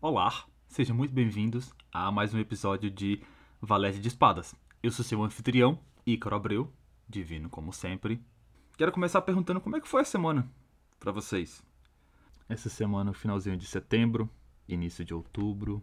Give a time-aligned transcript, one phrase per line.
[0.00, 3.20] Olá, sejam muito bem-vindos a mais um episódio de
[3.60, 4.54] Valete de Espadas.
[4.80, 6.72] Eu sou seu anfitrião, Ícaro Abreu,
[7.08, 8.24] divino como sempre.
[8.76, 10.48] Quero começar perguntando como é que foi a semana
[11.00, 11.64] para vocês.
[12.48, 14.30] Essa semana, finalzinho de setembro,
[14.68, 15.82] início de outubro,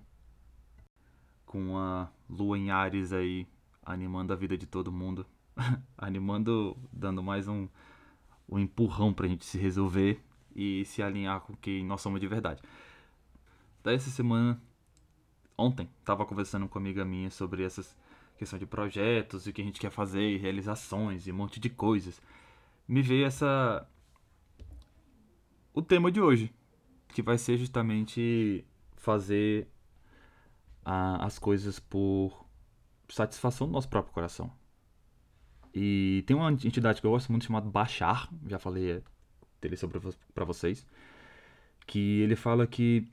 [1.46, 3.46] com a lua em Ares aí
[3.84, 5.26] animando a vida de todo mundo,
[5.98, 7.68] animando, dando mais um,
[8.48, 10.24] um empurrão pra gente se resolver
[10.56, 12.62] e se alinhar com quem nós somos de verdade.
[13.86, 14.60] Daí essa semana,
[15.56, 17.96] ontem, tava conversando com uma amiga minha sobre essas
[18.36, 21.70] questão de projetos e o que a gente quer fazer, realizações e um monte de
[21.70, 22.20] coisas.
[22.88, 23.88] Me veio essa
[25.72, 26.52] o tema de hoje,
[27.10, 29.68] que vai ser justamente fazer
[30.84, 32.44] a, as coisas por
[33.08, 34.52] satisfação do nosso próprio coração.
[35.72, 39.04] E tem uma entidade que eu gosto muito chamada Bachar, já falei
[39.62, 40.00] dele sobre
[40.34, 40.88] para vocês,
[41.86, 43.08] que ele fala que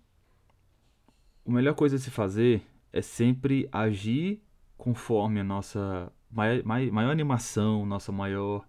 [1.47, 4.43] a melhor coisa a se fazer é sempre agir
[4.77, 8.67] conforme a nossa maior, maior animação, nosso maior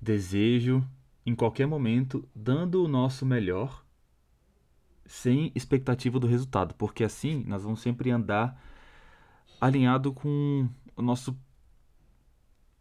[0.00, 0.86] desejo
[1.24, 3.84] em qualquer momento, dando o nosso melhor
[5.04, 8.60] sem expectativa do resultado, porque assim nós vamos sempre andar
[9.60, 11.36] alinhado com o nosso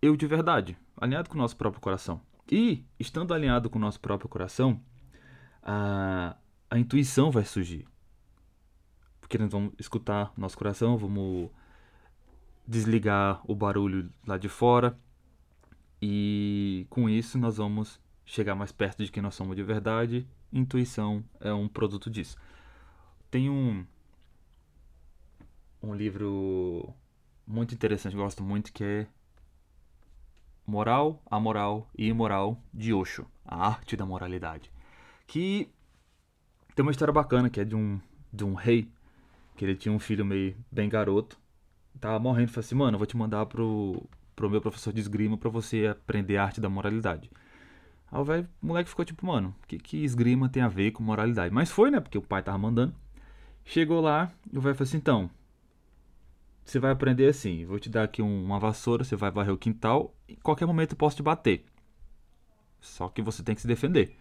[0.02, 2.22] eu de verdade, alinhado com o nosso próprio coração.
[2.50, 4.82] E, estando alinhado com o nosso próprio coração,
[5.62, 6.38] a,
[6.70, 7.86] a intuição vai surgir
[9.30, 11.52] porque nós vamos escutar nosso coração, vamos
[12.68, 14.98] desligar o barulho lá de fora
[16.02, 20.28] e com isso nós vamos chegar mais perto de quem nós somos de verdade.
[20.52, 22.38] Intuição é um produto disso.
[23.30, 23.86] Tem um
[25.84, 26.92] um livro
[27.46, 29.08] muito interessante, gosto muito, que é
[30.66, 34.72] Moral, Amoral e Imoral de Osho, a arte da moralidade.
[35.28, 35.70] Que
[36.74, 38.88] tem uma história bacana que é de um de um rei
[39.60, 41.38] que ele tinha um filho meio bem garoto.
[42.00, 44.02] Tava morrendo, falei assim, mano, eu vou te mandar pro,
[44.34, 47.30] pro meu professor de esgrima para você aprender a arte da moralidade.
[48.10, 51.04] Aí o velho moleque ficou tipo, mano, o que, que esgrima tem a ver com
[51.04, 51.54] moralidade?
[51.54, 52.00] Mas foi, né?
[52.00, 52.96] Porque o pai tava mandando.
[53.66, 55.30] Chegou lá, o velho falou assim, então,
[56.64, 59.58] você vai aprender assim, vou te dar aqui um, uma vassoura, você vai varrer o
[59.58, 61.66] quintal, em qualquer momento eu posso te bater.
[62.80, 64.16] Só que você tem que se defender.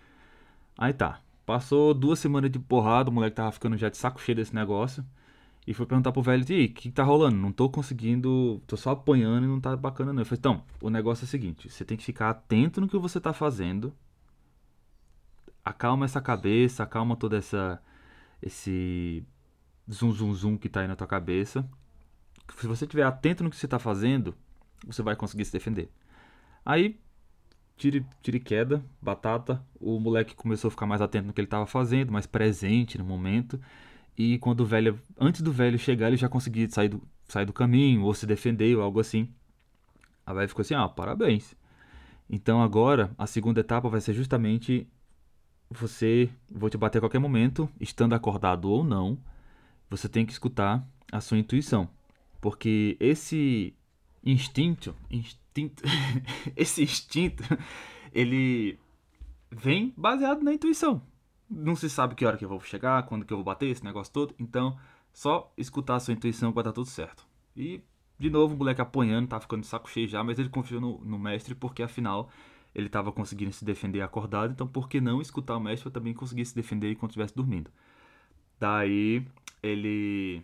[0.77, 4.35] Aí tá, passou duas semanas de porrada, o moleque tava ficando já de saco cheio
[4.35, 5.05] desse negócio.
[5.69, 7.37] E foi perguntar pro velho, e o que, tá rolando?
[7.37, 10.23] Não tô conseguindo, tô só apanhando e não tá bacana não.
[10.23, 12.97] Eu falei, então, o negócio é o seguinte, você tem que ficar atento no que
[12.97, 13.93] você tá fazendo.
[15.63, 17.83] Acalma essa cabeça, acalma toda essa
[18.41, 19.23] esse
[19.87, 21.69] zum zum zum que tá aí na tua cabeça.
[22.57, 24.35] Se você estiver atento no que você tá fazendo,
[24.87, 25.93] você vai conseguir se defender.
[26.65, 26.99] Aí,
[27.77, 31.67] tire, tire queda, batata, o moleque começou a ficar mais atento no que ele tava
[31.67, 33.61] fazendo, mais presente no momento.
[34.19, 37.53] E quando o velho, antes do velho chegar, ele já conseguia sair do, sair do
[37.53, 39.33] caminho ou se defender ou algo assim.
[40.27, 41.55] A velha ficou assim: "Ah, parabéns".
[42.29, 44.89] Então agora a segunda etapa vai ser justamente
[45.71, 49.19] você, vou te bater a qualquer momento, estando acordado ou não,
[49.89, 51.89] você tem que escutar a sua intuição,
[52.41, 53.75] porque esse
[54.25, 55.83] instinto, instinto,
[56.57, 57.45] esse instinto,
[58.13, 58.79] ele
[59.51, 61.03] vem baseado na intuição
[61.51, 63.85] não se sabe que hora que eu vou chegar, quando que eu vou bater, esse
[63.85, 64.35] negócio todo.
[64.39, 64.79] Então,
[65.13, 67.27] só escutar a sua intuição vai dar tudo certo.
[67.57, 67.83] E,
[68.19, 70.99] de novo, o moleque apanhando, tá ficando de saco cheio já, mas ele confiou no,
[70.99, 72.31] no mestre porque, afinal,
[72.75, 74.53] ele estava conseguindo se defender acordado.
[74.53, 77.71] Então, por que não escutar o mestre para também conseguir se defender enquanto estivesse dormindo?
[78.61, 79.27] Daí,
[79.63, 80.43] ele.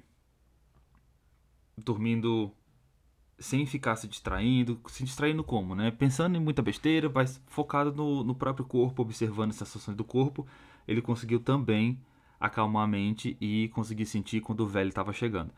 [1.76, 2.52] Dormindo
[3.36, 5.90] sem ficar se distraindo, se distraindo como, né?
[5.90, 10.46] Pensando em muita besteira, mas focado no, no próprio corpo, observando as sensações do corpo
[10.86, 12.00] ele conseguiu também
[12.38, 15.52] acalmar a mente e conseguir sentir quando o velho estava chegando.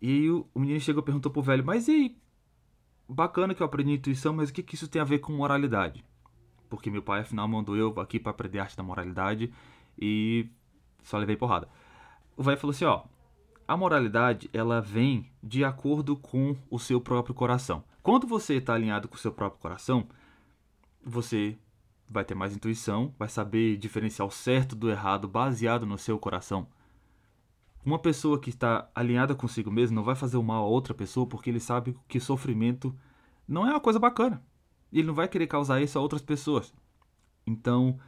[0.00, 2.16] E o, o menino chegou e perguntou pro velho, mas e aí?
[3.08, 6.04] Bacana que eu aprendi intuição, mas o que, que isso tem a ver com moralidade?
[6.68, 9.52] Porque meu pai, afinal, mandou eu aqui para aprender arte da moralidade
[9.98, 10.48] e
[11.02, 11.68] só levei porrada.
[12.36, 13.04] O velho falou assim, ó,
[13.66, 17.84] a moralidade, ela vem de acordo com o seu próprio coração.
[18.02, 20.06] Quando você está alinhado com o seu próprio coração,
[21.02, 21.56] você
[22.08, 26.66] vai ter mais intuição, vai saber diferenciar o certo do errado baseado no seu coração.
[27.84, 31.26] Uma pessoa que está alinhada consigo mesmo não vai fazer o mal a outra pessoa
[31.26, 32.94] porque ele sabe que sofrimento
[33.46, 34.42] não é uma coisa bacana.
[34.90, 36.72] E ele não vai querer causar isso a outras pessoas.
[37.46, 37.98] Então,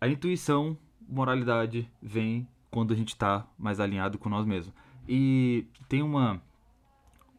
[0.00, 0.76] a intuição,
[1.08, 4.72] moralidade vem quando a gente está mais alinhado com nós mesmos.
[5.08, 6.40] E tem uma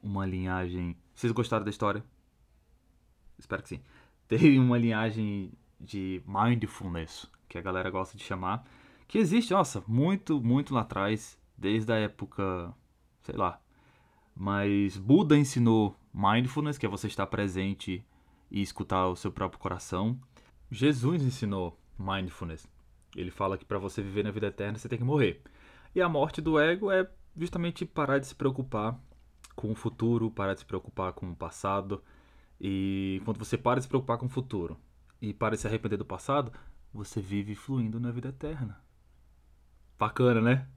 [0.02, 0.96] uma linhagem.
[1.14, 2.04] Vocês gostaram da história?
[3.38, 3.82] Espero que sim
[4.30, 8.64] tem uma linhagem de mindfulness, que a galera gosta de chamar,
[9.08, 12.72] que existe, nossa, muito, muito lá atrás, desde a época,
[13.24, 13.60] sei lá.
[14.36, 18.06] Mas Buda ensinou mindfulness, que é você estar presente
[18.52, 20.18] e escutar o seu próprio coração.
[20.70, 22.68] Jesus ensinou mindfulness.
[23.16, 25.42] Ele fala que para você viver na vida eterna você tem que morrer.
[25.96, 28.96] E a morte do ego é justamente parar de se preocupar
[29.56, 32.04] com o futuro, parar de se preocupar com o passado.
[32.60, 34.78] E quando você para de se preocupar com o futuro
[35.22, 36.52] e para de se arrepender do passado,
[36.94, 38.82] você vive fluindo na vida eterna.
[39.98, 40.68] Bacana, né?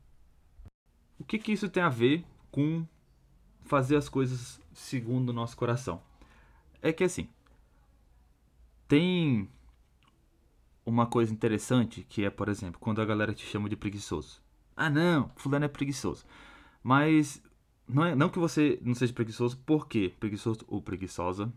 [1.18, 2.86] O que, que isso tem a ver com
[3.64, 6.02] fazer as coisas segundo o nosso coração?
[6.80, 7.28] É que assim,
[8.88, 9.48] tem
[10.84, 14.42] uma coisa interessante que é, por exemplo, quando a galera te chama de preguiçoso.
[14.76, 16.24] Ah, não, fulano é preguiçoso.
[16.82, 17.42] Mas
[17.86, 20.12] não, é, não que você não seja preguiçoso, por quê?
[20.18, 21.52] Preguiçoso ou preguiçosa.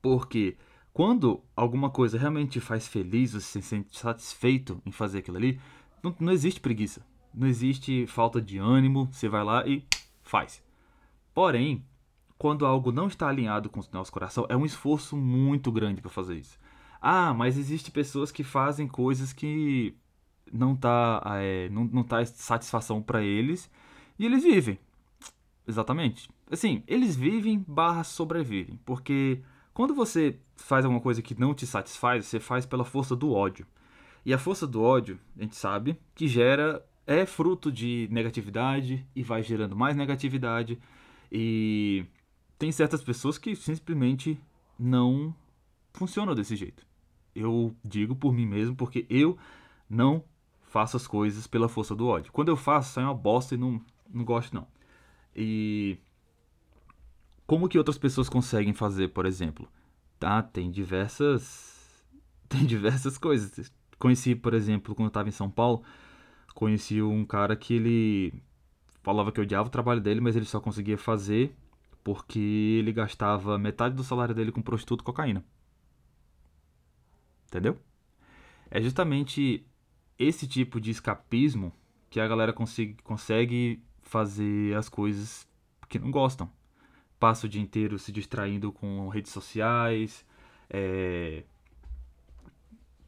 [0.00, 0.56] Porque
[0.92, 5.60] quando alguma coisa realmente te faz feliz, você se sente satisfeito em fazer aquilo ali,
[6.02, 7.04] não, não existe preguiça.
[7.32, 9.08] Não existe falta de ânimo.
[9.12, 9.84] Você vai lá e
[10.22, 10.62] faz.
[11.34, 11.84] Porém,
[12.36, 16.10] quando algo não está alinhado com o nosso coração, é um esforço muito grande para
[16.10, 16.58] fazer isso.
[17.00, 19.94] Ah, mas existe pessoas que fazem coisas que
[20.52, 23.70] não tá, é, não, não tá satisfação para eles
[24.18, 24.78] e eles vivem.
[25.66, 26.28] Exatamente.
[26.50, 29.42] Assim, eles vivem barra sobrevivem, porque
[29.78, 33.64] quando você faz alguma coisa que não te satisfaz, você faz pela força do ódio.
[34.26, 39.22] E a força do ódio, a gente sabe, que gera é fruto de negatividade e
[39.22, 40.80] vai gerando mais negatividade.
[41.30, 42.04] E
[42.58, 44.36] tem certas pessoas que simplesmente
[44.76, 45.32] não
[45.92, 46.84] funcionam desse jeito.
[47.32, 49.38] Eu digo por mim mesmo porque eu
[49.88, 50.24] não
[50.64, 52.32] faço as coisas pela força do ódio.
[52.32, 53.80] Quando eu faço, sai uma bosta e não,
[54.12, 54.66] não gosto não.
[55.36, 55.98] E
[57.48, 59.68] como que outras pessoas conseguem fazer, por exemplo?
[60.20, 62.04] Tá, tem diversas
[62.48, 65.82] tem diversas coisas conheci, por exemplo, quando eu estava em São Paulo,
[66.54, 68.42] conheci um cara que ele
[69.02, 71.54] falava que odiava o trabalho dele, mas ele só conseguia fazer
[72.04, 75.44] porque ele gastava metade do salário dele com prostituto e cocaína.
[77.46, 77.78] Entendeu?
[78.70, 79.66] É justamente
[80.18, 81.72] esse tipo de escapismo
[82.10, 85.46] que a galera consegue, consegue fazer as coisas
[85.88, 86.50] que não gostam.
[87.18, 90.24] Passa o dia inteiro se distraindo com redes sociais,
[90.70, 91.42] é,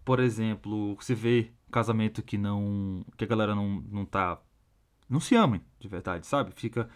[0.04, 3.04] por exemplo, se vê casamento que não.
[3.16, 4.40] que a galera não, não tá.
[5.08, 6.52] não se amem, de verdade, sabe?
[6.54, 6.88] Fica,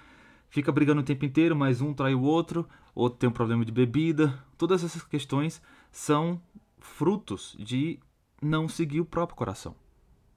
[0.48, 3.72] fica brigando o tempo inteiro, mas um trai o outro, outro tem um problema de
[3.72, 4.42] bebida.
[4.58, 5.62] Todas essas questões
[5.92, 6.40] são
[6.78, 8.00] frutos de
[8.42, 9.76] não seguir o próprio coração.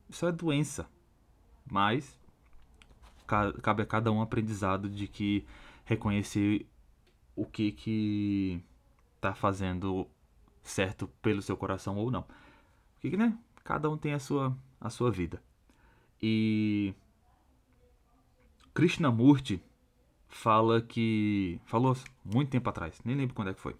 [0.09, 0.87] Isso é doença.
[1.69, 2.17] Mas
[3.61, 5.45] cabe a cada um aprendizado de que
[5.87, 6.67] reconhecer
[7.35, 8.61] o que que
[9.19, 10.07] tá fazendo
[10.61, 12.25] certo pelo seu coração ou não.
[13.01, 13.37] Porque, né?
[13.63, 15.41] Cada um tem a sua, a sua vida.
[16.21, 16.93] E
[18.73, 19.63] Krishnamurti
[20.27, 21.59] fala que.
[21.65, 23.75] Falou muito tempo atrás, nem lembro quando é que foi.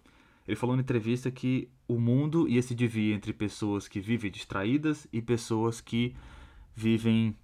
[0.46, 5.06] Ele falou na entrevista que o mundo ia se dividir entre pessoas que vivem distraídas
[5.12, 6.16] e pessoas que
[6.74, 7.36] vivem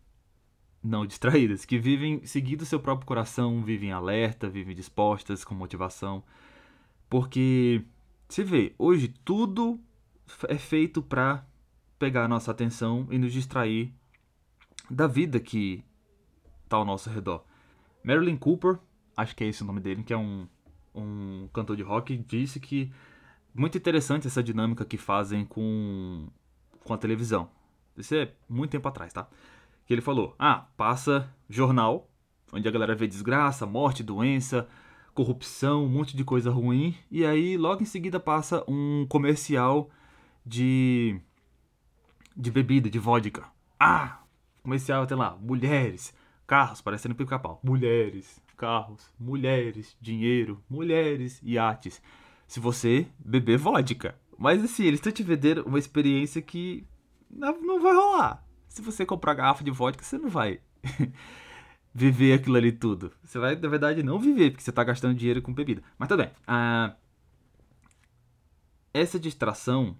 [0.85, 6.23] não distraídas, que vivem seguindo seu próprio coração, vivem alerta, vivem dispostas, com motivação.
[7.09, 7.83] Porque,
[8.29, 9.81] você vê, hoje tudo
[10.47, 11.47] é feito para
[11.99, 13.93] pegar a nossa atenção e nos distrair
[14.91, 15.83] da vida que
[16.65, 17.43] está ao nosso redor.
[18.05, 18.79] Marilyn Cooper,
[19.17, 20.47] acho que é esse o nome dele, que é um,
[20.95, 22.93] um cantor de rock, disse que
[23.55, 26.29] muito interessante essa dinâmica que fazem com,
[26.81, 27.49] com a televisão.
[27.97, 29.27] Isso é muito tempo atrás, tá?
[29.87, 32.11] Que ele falou: ah, passa jornal,
[32.53, 34.69] onde a galera vê desgraça, morte, doença,
[35.15, 39.91] corrupção, um monte de coisa ruim, e aí logo em seguida passa um comercial
[40.45, 41.21] de
[42.37, 43.45] de bebida, de vodka.
[43.79, 44.21] Ah!
[44.63, 46.13] Comercial até lá, mulheres,
[46.47, 47.61] carros, parecendo pica-pau.
[47.63, 52.03] Mulheres, carros, mulheres, dinheiro, mulheres, iates.
[52.47, 54.19] Se você beber vodka.
[54.39, 56.87] Mas assim, eles estão te vendendo uma experiência que
[57.31, 58.44] não vai rolar.
[58.75, 60.59] Se você comprar garrafa de vodka, você não vai
[61.95, 63.13] viver aquilo ali tudo.
[63.23, 65.81] Você vai, na verdade, não viver, porque você está gastando dinheiro com bebida.
[65.97, 66.33] Mas tudo bem.
[66.45, 66.97] Ah,
[68.93, 69.97] essa distração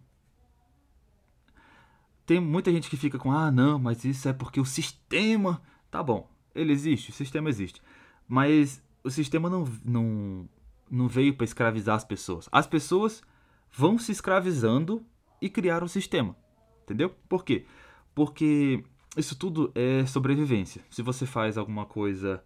[2.27, 5.63] tem muita gente que fica com, ah, não, mas isso é porque o sistema.
[5.89, 7.81] Tá bom, ele existe, o sistema existe.
[8.27, 10.49] Mas o sistema não, não,
[10.91, 12.49] não veio para escravizar as pessoas.
[12.51, 13.23] As pessoas
[13.71, 15.07] vão se escravizando
[15.41, 16.35] e criaram um sistema.
[16.83, 17.15] Entendeu?
[17.29, 17.67] Por quê?
[18.15, 18.85] Porque
[19.17, 20.83] isso tudo é sobrevivência.
[20.91, 22.43] Se você faz alguma coisa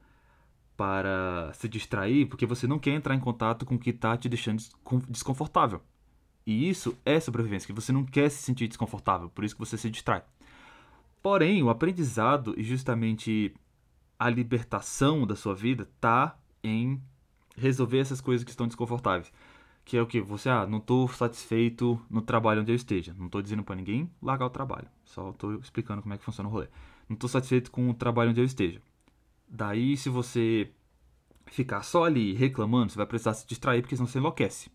[0.76, 4.28] para se distrair, porque você não quer entrar em contato com o que está te
[4.28, 4.62] deixando
[5.08, 5.82] desconfortável.
[6.46, 9.76] E isso é sobrevivência, que você não quer se sentir desconfortável, por isso que você
[9.76, 10.22] se distrai.
[11.22, 13.52] Porém, o aprendizado e justamente
[14.18, 17.02] a libertação da sua vida tá em
[17.56, 19.32] resolver essas coisas que estão desconfortáveis.
[19.88, 20.20] Que é o que?
[20.20, 23.14] Você, ah, não estou satisfeito no trabalho onde eu esteja.
[23.16, 24.86] Não estou dizendo para ninguém largar o trabalho.
[25.02, 26.68] Só estou explicando como é que funciona o rolê.
[27.08, 28.82] Não estou satisfeito com o trabalho onde eu esteja.
[29.48, 30.70] Daí, se você
[31.46, 34.70] ficar só ali reclamando, você vai precisar se distrair porque senão você enlouquece.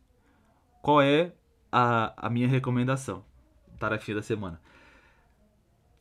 [0.81, 1.31] Qual é
[1.71, 3.23] a, a minha recomendação?
[3.77, 4.59] Tarefinha da semana.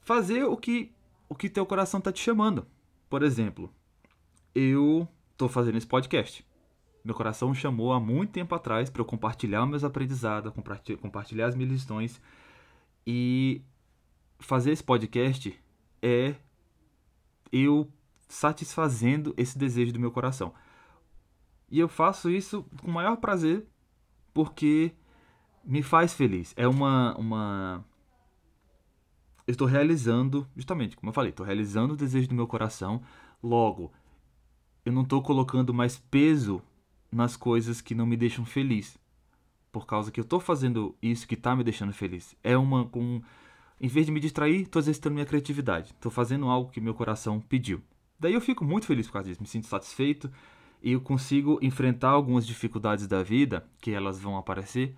[0.00, 0.90] Fazer o que
[1.28, 2.66] o que teu coração tá te chamando.
[3.10, 3.70] Por exemplo,
[4.54, 6.42] eu tô fazendo esse podcast.
[7.04, 10.52] Meu coração chamou há muito tempo atrás para eu compartilhar meus aprendizados,
[11.00, 12.20] compartilhar as minhas lições.
[13.06, 13.62] E
[14.38, 15.58] fazer esse podcast
[16.00, 16.36] é
[17.50, 17.90] eu
[18.28, 20.54] satisfazendo esse desejo do meu coração.
[21.70, 23.66] E eu faço isso com o maior prazer
[24.32, 24.92] porque
[25.64, 26.54] me faz feliz.
[26.56, 27.16] É uma.
[27.18, 27.84] uma...
[29.46, 33.02] Eu estou realizando, justamente, como eu falei, estou realizando o desejo do meu coração.
[33.42, 33.92] Logo,
[34.84, 36.62] eu não estou colocando mais peso
[37.12, 38.98] nas coisas que não me deixam feliz.
[39.70, 42.34] Por causa que eu estou fazendo isso que está me deixando feliz.
[42.42, 42.86] É uma.
[42.86, 43.22] Com,
[43.80, 45.92] em vez de me distrair, estou exercitando minha criatividade.
[45.92, 47.80] Estou fazendo algo que meu coração pediu.
[48.18, 49.42] Daí eu fico muito feliz por causa disso.
[49.42, 50.30] Me sinto satisfeito
[50.82, 54.94] e eu consigo enfrentar algumas dificuldades da vida, que elas vão aparecer,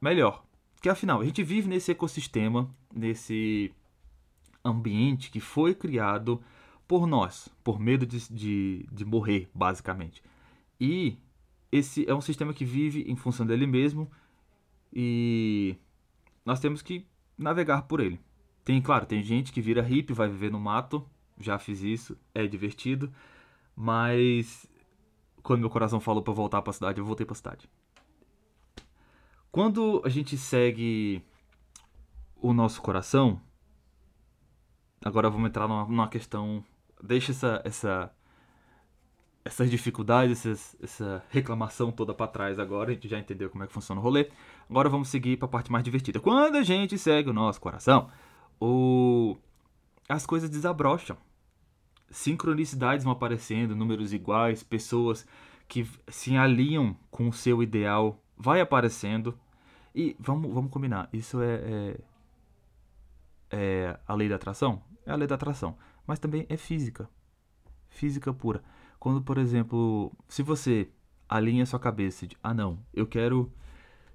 [0.00, 0.42] melhor.
[0.80, 3.72] Que afinal, a gente vive nesse ecossistema, nesse
[4.64, 6.42] ambiente que foi criado
[6.88, 10.22] por nós, por medo de, de, de morrer, basicamente.
[10.80, 11.16] E
[11.70, 14.10] esse é um sistema que vive em função dele mesmo
[14.92, 15.76] e
[16.44, 18.20] nós temos que navegar por ele.
[18.64, 21.04] Tem, claro, tem gente que vira hippie, vai viver no mato,
[21.38, 23.12] já fiz isso, é divertido,
[23.74, 24.66] mas
[25.42, 27.68] quando meu coração falou para voltar para a cidade, eu voltei para a cidade.
[29.50, 31.22] Quando a gente segue
[32.36, 33.40] o nosso coração,
[35.04, 36.64] agora vamos entrar numa, numa questão,
[37.02, 38.12] deixa essa essa
[39.44, 43.72] essas dificuldades, essa reclamação toda para trás agora, a gente já entendeu como é que
[43.72, 44.30] funciona o rolê.
[44.70, 46.18] Agora vamos seguir para a parte mais divertida.
[46.18, 48.08] Quando a gente segue o nosso coração,
[48.58, 49.36] o...
[50.08, 51.16] as coisas desabrocham.
[52.08, 55.26] Sincronicidades vão aparecendo, números iguais, pessoas
[55.68, 59.38] que se alinham com o seu ideal vai aparecendo.
[59.94, 62.00] E vamos, vamos combinar, isso é, é,
[63.50, 64.82] é a lei da atração?
[65.04, 65.76] É a lei da atração.
[66.06, 67.08] Mas também é física.
[67.90, 68.62] Física pura.
[69.04, 70.88] Quando, por exemplo, se você
[71.28, 73.52] alinha sua cabeça de, ah, não, eu quero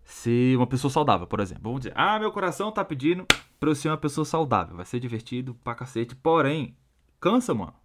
[0.03, 1.61] ser uma pessoa saudável, por exemplo.
[1.65, 3.23] Vamos dizer, ah, meu coração tá pedindo
[3.59, 4.75] pra eu ser uma pessoa saudável.
[4.75, 6.15] Vai ser divertido pra cacete.
[6.15, 6.75] Porém,
[7.19, 7.75] cansa, mano.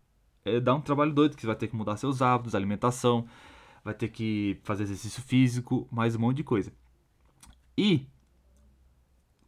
[0.46, 3.26] É, dá um trabalho doido que você vai ter que mudar seus hábitos, alimentação,
[3.84, 6.72] vai ter que fazer exercício físico, mais um monte de coisa.
[7.76, 8.06] E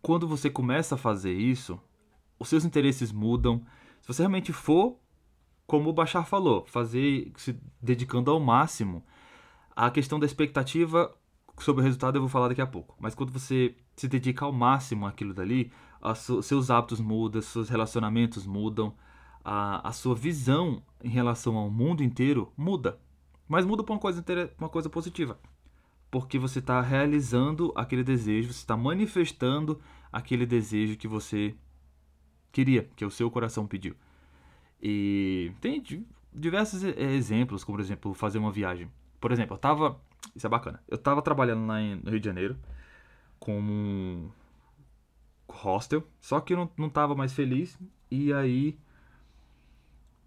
[0.02, 1.80] quando você começa a fazer isso,
[2.38, 3.64] os seus interesses mudam.
[4.02, 4.98] Se você realmente for
[5.66, 9.04] como o Bachar falou, fazer se dedicando ao máximo.
[9.74, 11.12] A questão da expectativa
[11.58, 12.96] sobre o resultado eu vou falar daqui a pouco.
[13.00, 15.72] Mas quando você se dedica ao máximo àquilo dali,
[16.42, 18.94] seus hábitos mudam, seus relacionamentos mudam,
[19.44, 22.98] a, a sua visão em relação ao mundo inteiro muda.
[23.48, 24.24] Mas muda para uma coisa,
[24.58, 25.38] uma coisa positiva.
[26.10, 29.80] Porque você está realizando aquele desejo, você está manifestando
[30.12, 31.54] aquele desejo que você
[32.52, 33.94] queria, que o seu coração pediu.
[34.80, 35.82] E tem
[36.32, 38.90] diversos exemplos, como por exemplo, fazer uma viagem.
[39.20, 40.00] Por exemplo, eu tava.
[40.34, 40.82] Isso é bacana.
[40.88, 42.56] Eu tava trabalhando lá no Rio de Janeiro
[43.38, 44.30] como um
[45.48, 47.78] hostel, só que eu não, não tava mais feliz.
[48.10, 48.78] E aí,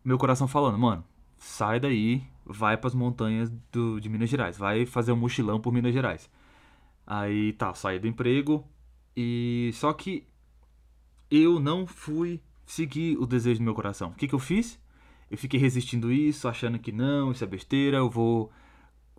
[0.04, 1.04] meu coração falando, mano,
[1.38, 5.72] sai daí, vai para as montanhas do, de Minas Gerais, vai fazer um mochilão por
[5.72, 6.30] Minas Gerais.
[7.06, 8.68] Aí tá, saí do emprego
[9.16, 10.28] e só que
[11.32, 14.10] eu não fui seguir o desejo do meu coração.
[14.10, 14.80] O que, que eu fiz?
[15.30, 18.52] Eu fiquei resistindo isso, achando que não, isso é besteira, eu vou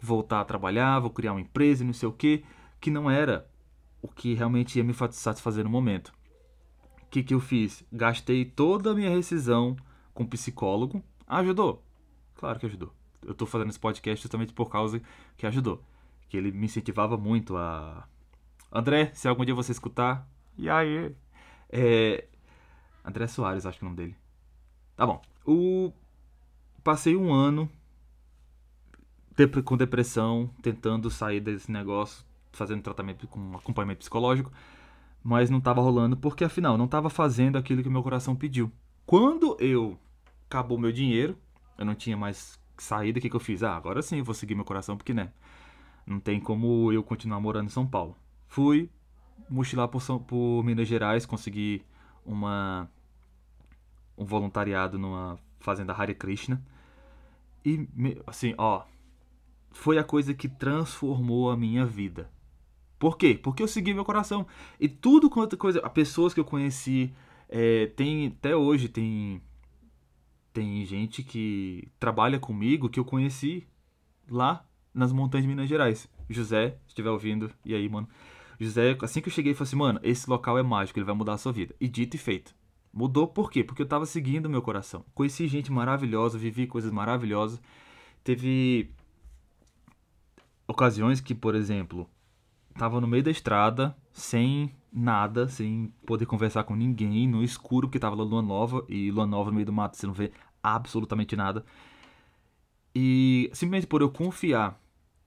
[0.01, 2.45] voltar a trabalhar, vou criar uma empresa e não sei o que,
[2.81, 3.49] que não era
[4.01, 6.13] o que realmente ia me satisfazer no momento.
[7.03, 7.85] O que, que eu fiz?
[7.93, 9.77] Gastei toda a minha rescisão
[10.15, 11.03] com psicólogo.
[11.27, 11.85] Ajudou?
[12.37, 12.95] Claro que ajudou.
[13.21, 15.03] Eu estou fazendo esse podcast justamente por causa
[15.37, 15.83] que ajudou.
[16.29, 18.07] Que ele me incentivava muito a.
[18.73, 20.27] André, se algum dia você escutar.
[20.57, 21.13] E aí?
[21.69, 22.29] É,
[23.05, 24.17] André Soares, acho que é o nome dele.
[24.97, 25.23] Tá bom.
[25.47, 25.93] O...
[26.83, 27.71] Passei um ano
[29.65, 34.53] com depressão, tentando sair desse negócio, fazendo tratamento com acompanhamento psicológico,
[35.23, 38.71] mas não estava rolando porque afinal não estava fazendo aquilo que meu coração pediu.
[39.07, 39.99] Quando eu
[40.47, 41.39] acabou meu dinheiro,
[41.79, 43.63] eu não tinha mais saída, o que, que eu fiz?
[43.63, 45.33] Ah, agora sim, vou seguir meu coração porque né,
[46.07, 48.17] não tem como eu continuar morando em São Paulo.
[48.47, 48.91] Fui
[49.49, 51.83] mochilar por, São, por Minas Gerais, consegui
[52.25, 52.89] uma
[54.17, 56.63] um voluntariado numa fazenda Hare Krishna.
[57.65, 57.89] E,
[58.27, 58.85] assim, ó,
[59.71, 62.31] foi a coisa que transformou a minha vida.
[62.99, 63.39] Por quê?
[63.43, 64.47] Porque eu segui meu coração.
[64.79, 65.81] E tudo quanto coisa.
[65.89, 67.15] Pessoas que eu conheci.
[67.49, 69.43] É, tem até hoje tem
[70.53, 73.67] tem gente que trabalha comigo que eu conheci
[74.29, 76.09] lá nas montanhas de Minas Gerais.
[76.29, 78.09] José, se estiver ouvindo, e aí, mano?
[78.61, 81.33] José, assim que eu cheguei, falou assim, mano, esse local é mágico, ele vai mudar
[81.33, 81.75] a sua vida.
[81.81, 82.55] E dito e feito.
[82.93, 83.65] Mudou por quê?
[83.65, 85.05] Porque eu tava seguindo o meu coração.
[85.15, 87.61] Conheci gente maravilhosa, vivi coisas maravilhosas.
[88.23, 88.91] Teve
[90.69, 92.07] ocasiões que, por exemplo,
[92.77, 97.99] tava no meio da estrada, sem nada, sem poder conversar com ninguém, no escuro, porque
[97.99, 101.65] tava lua nova, e lua nova no meio do mato você não vê absolutamente nada.
[102.95, 104.79] E simplesmente por eu confiar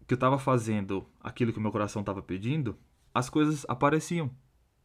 [0.05, 2.77] que eu tava fazendo aquilo que o meu coração tava pedindo,
[3.13, 4.31] as coisas apareciam.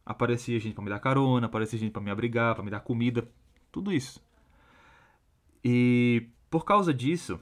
[0.05, 3.29] Aparecia gente para me dar carona, aparecia gente para me abrigar, para me dar comida,
[3.71, 4.21] tudo isso.
[5.63, 7.39] E por causa disso,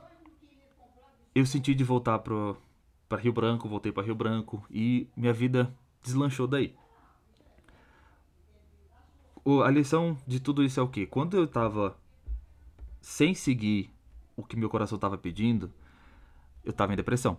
[1.34, 6.48] eu senti de voltar para Rio Branco, voltei para Rio Branco e minha vida deslanchou
[6.48, 6.76] daí.
[9.46, 11.06] O, a lição de tudo isso é o que?
[11.06, 11.98] Quando eu estava
[13.00, 13.90] sem seguir
[14.36, 15.72] o que meu coração estava pedindo,
[16.66, 17.38] eu estava em depressão.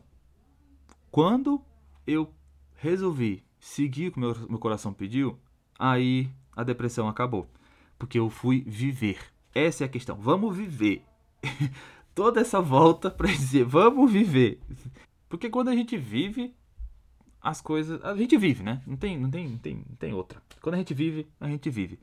[1.10, 1.60] Quando
[2.06, 2.32] eu
[2.78, 5.38] resolvi seguir o que meu, meu coração pediu,
[5.78, 7.46] aí a depressão acabou.
[7.98, 9.18] Porque eu fui viver.
[9.54, 10.16] Essa é a questão.
[10.16, 11.04] Vamos viver.
[12.14, 14.60] Toda essa volta para dizer, vamos viver.
[15.28, 16.54] Porque quando a gente vive,
[17.40, 18.02] as coisas.
[18.04, 18.82] A gente vive, né?
[18.86, 20.40] Não tem, não tem, não tem, não tem outra.
[20.60, 21.98] Quando a gente vive, a gente vive.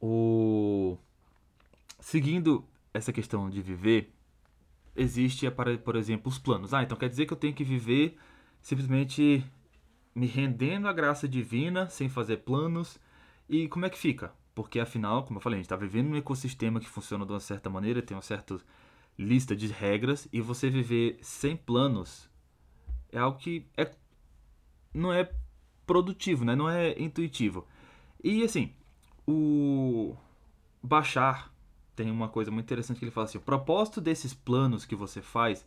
[0.00, 0.98] O...
[2.00, 4.12] Seguindo essa questão de viver,
[4.96, 5.46] existe,
[5.84, 6.74] por exemplo, os planos.
[6.74, 8.18] Ah, então quer dizer que eu tenho que viver
[8.60, 9.44] simplesmente
[10.14, 12.98] me rendendo à graça divina, sem fazer planos.
[13.48, 14.32] E como é que fica?
[14.54, 17.40] Porque afinal, como eu falei, a gente está vivendo num ecossistema que funciona de uma
[17.40, 18.60] certa maneira, tem uma certa
[19.18, 22.30] lista de regras, e você viver sem planos
[23.10, 23.90] é algo que é,
[24.92, 25.30] não é
[25.86, 26.56] produtivo, né?
[26.56, 27.66] não é intuitivo.
[28.22, 28.72] E assim,
[29.26, 30.16] o
[30.82, 31.52] baixar
[31.94, 35.20] tem uma coisa muito interessante que ele fala assim: o propósito desses planos que você
[35.20, 35.66] faz,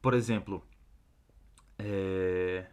[0.00, 0.62] por exemplo,
[1.78, 2.66] é...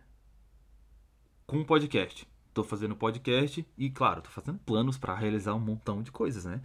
[1.45, 2.27] com um podcast.
[2.47, 6.62] Estou fazendo podcast e, claro, estou fazendo planos para realizar um montão de coisas, né?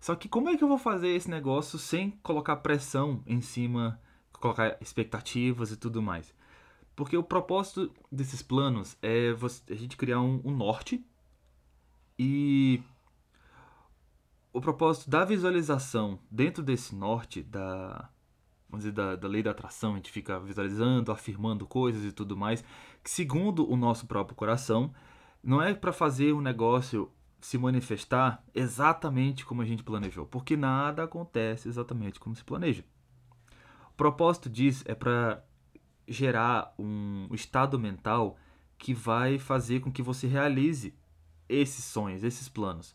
[0.00, 4.00] Só que como é que eu vou fazer esse negócio sem colocar pressão em cima,
[4.32, 6.34] colocar expectativas e tudo mais?
[6.96, 9.34] Porque o propósito desses planos é
[9.70, 11.04] a gente criar um, um norte
[12.18, 12.82] e
[14.52, 18.08] o propósito da visualização dentro desse norte da
[18.74, 22.36] vamos dizer da, da lei da atração a gente fica visualizando afirmando coisas e tudo
[22.36, 22.64] mais
[23.02, 24.92] que segundo o nosso próprio coração
[25.42, 27.10] não é para fazer o um negócio
[27.40, 32.84] se manifestar exatamente como a gente planejou porque nada acontece exatamente como se planeja
[33.90, 35.44] o propósito disso é para
[36.06, 38.36] gerar um estado mental
[38.76, 40.94] que vai fazer com que você realize
[41.48, 42.94] esses sonhos esses planos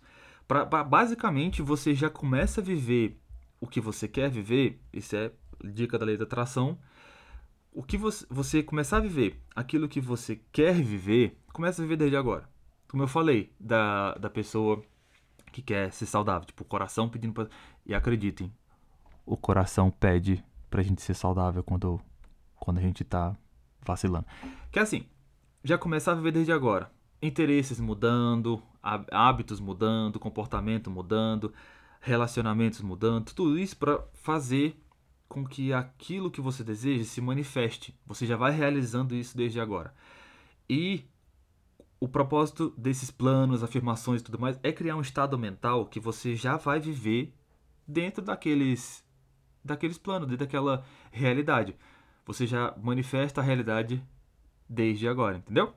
[0.49, 3.21] Pra, pra, basicamente, você já começa a viver
[3.61, 4.81] o que você quer viver.
[4.91, 5.31] Isso é
[5.63, 6.77] dica da lei da atração.
[7.71, 11.97] O que você, você começar a viver aquilo que você quer viver, começa a viver
[11.97, 12.49] desde agora.
[12.87, 14.83] Como eu falei, da, da pessoa
[15.51, 16.45] que quer ser saudável.
[16.45, 17.47] Tipo, o coração pedindo pra.
[17.85, 18.51] E acreditem,
[19.25, 21.99] o coração pede pra gente ser saudável quando,
[22.55, 23.35] quando a gente tá
[23.85, 24.25] vacilando.
[24.71, 25.05] Que é assim,
[25.63, 26.91] já começar a viver desde agora.
[27.21, 31.53] Interesses mudando, hábitos mudando, comportamento mudando,
[31.99, 34.79] relacionamentos mudando, tudo isso para fazer
[35.29, 37.95] com que aquilo que você deseja se manifeste.
[38.07, 39.93] Você já vai realizando isso desde agora.
[40.67, 41.05] E
[41.99, 46.35] o propósito desses planos, afirmações e tudo mais é criar um estado mental que você
[46.35, 47.31] já vai viver
[47.87, 49.07] dentro daqueles
[49.63, 51.75] daqueles planos, dentro daquela realidade.
[52.25, 54.03] Você já manifesta a realidade
[54.67, 55.73] desde agora, entendeu?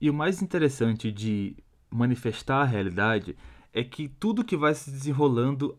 [0.00, 1.56] E o mais interessante de
[1.90, 3.36] manifestar a realidade
[3.72, 5.78] é que tudo que vai se desenrolando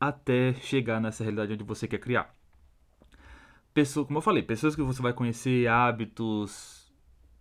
[0.00, 2.37] até chegar nessa realidade onde você quer criar.
[3.78, 6.92] Pessoa, como eu falei, pessoas que você vai conhecer, hábitos,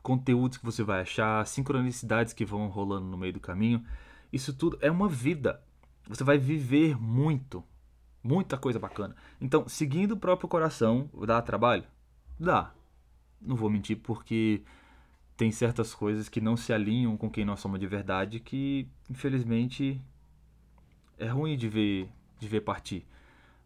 [0.04, 3.84] conteúdos que você vai achar, sincronicidades que vão rolando no meio do caminho.
[4.32, 5.60] Isso tudo é uma vida.
[6.08, 7.63] Você vai viver muito,
[8.23, 9.15] muita coisa bacana.
[9.41, 11.86] Então, seguindo o próprio coração, dá trabalho?
[12.39, 12.71] Dá.
[13.41, 14.62] Não vou mentir porque
[15.36, 20.00] tem certas coisas que não se alinham com quem nós somos de verdade que, infelizmente,
[21.17, 23.08] é ruim de ver, de ver partir.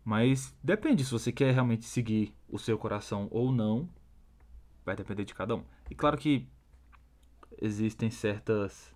[0.05, 3.89] Mas depende se você quer realmente seguir o seu coração ou não,
[4.85, 5.63] vai depender de cada um.
[5.89, 6.47] E claro que
[7.59, 8.93] existem certas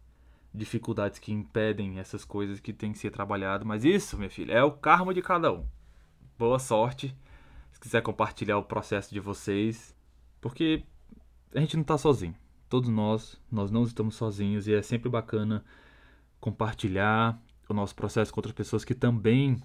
[0.53, 3.65] dificuldades que impedem essas coisas que tem que ser trabalhado.
[3.65, 5.65] Mas isso, minha filha, é o karma de cada um.
[6.37, 7.15] Boa sorte.
[7.71, 9.95] Se quiser compartilhar o processo de vocês,
[10.39, 10.83] porque
[11.53, 12.35] a gente não está sozinho.
[12.69, 15.63] Todos nós, nós não estamos sozinhos e é sempre bacana
[16.39, 19.57] compartilhar o nosso processo com outras pessoas que também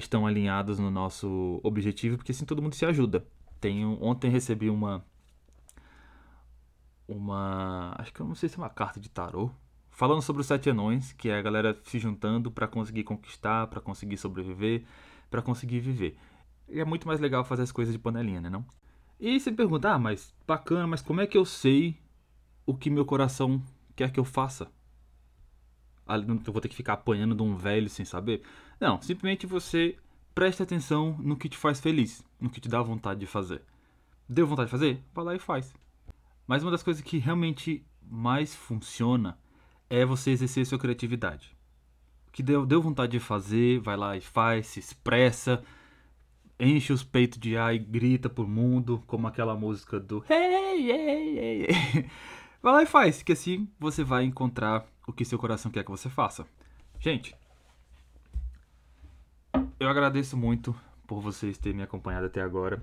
[0.00, 3.26] estão alinhadas no nosso objetivo, porque assim todo mundo se ajuda.
[3.60, 5.04] Tenho, ontem recebi uma
[7.08, 9.50] uma, acho que eu não sei se é uma carta de tarô,
[9.90, 13.80] falando sobre os sete anões, que é a galera se juntando para conseguir conquistar, para
[13.80, 14.84] conseguir sobreviver,
[15.30, 16.18] para conseguir viver.
[16.68, 18.64] E é muito mais legal fazer as coisas de panelinha, né, não?
[19.18, 21.98] E você me pergunta, ah, mas bacana, mas como é que eu sei
[22.66, 23.62] o que meu coração
[23.96, 24.70] quer que eu faça?
[26.46, 28.42] Eu vou ter que ficar apanhando de um velho sem saber?
[28.80, 29.96] Não, simplesmente você
[30.34, 33.62] preste atenção no que te faz feliz, no que te dá vontade de fazer.
[34.28, 35.02] Deu vontade de fazer?
[35.12, 35.74] Vai lá e faz.
[36.46, 39.38] Mas uma das coisas que realmente mais funciona
[39.90, 41.56] é você exercer sua criatividade.
[42.28, 45.64] O que deu, deu vontade de fazer, vai lá e faz, se expressa,
[46.60, 50.90] enche os peitos de ar e grita pro mundo, como aquela música do Hey, hey,
[50.90, 52.10] hey, hey.
[52.62, 55.90] Vai lá e faz, que assim você vai encontrar o que seu coração quer que
[55.90, 56.44] você faça.
[56.98, 57.32] Gente,
[59.80, 60.74] eu agradeço muito
[61.06, 62.82] por vocês terem me acompanhado até agora.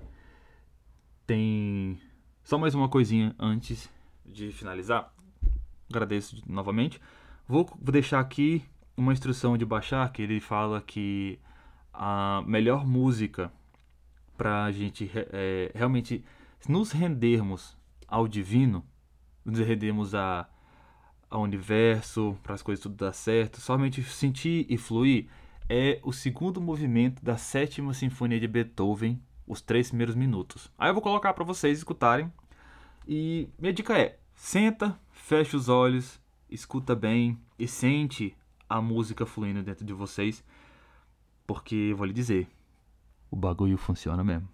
[1.26, 1.98] Tem
[2.42, 3.90] só mais uma coisinha antes
[4.24, 5.12] de finalizar.
[5.90, 7.00] Agradeço novamente.
[7.46, 8.64] Vou, deixar aqui
[8.96, 11.38] uma instrução de baixar que ele fala que
[11.92, 13.52] a melhor música
[14.36, 16.24] para a gente é, realmente
[16.68, 17.76] nos rendermos
[18.08, 18.84] ao divino,
[19.44, 20.48] nos rendermos a,
[21.30, 25.28] ao universo, para as coisas tudo dar certo, somente sentir e fluir,
[25.68, 30.70] é o segundo movimento da sétima sinfonia de Beethoven, os três primeiros minutos.
[30.78, 32.32] Aí eu vou colocar para vocês escutarem.
[33.06, 38.36] E minha dica é: senta, fecha os olhos, escuta bem e sente
[38.68, 40.44] a música fluindo dentro de vocês,
[41.46, 42.48] porque vou lhe dizer,
[43.30, 44.48] o bagulho funciona mesmo.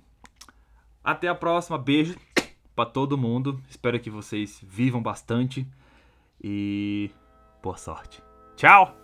[1.03, 2.16] Até a próxima, beijo
[2.75, 3.61] para todo mundo.
[3.68, 5.66] Espero que vocês vivam bastante
[6.42, 7.11] e
[7.62, 8.22] boa sorte.
[8.57, 9.01] Tchau.